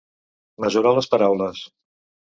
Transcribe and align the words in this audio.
Mesurar 0.65 0.95
les 1.01 1.11
paraules. 1.15 1.65